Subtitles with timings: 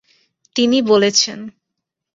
[0.55, 1.39] তিনি বলেছেন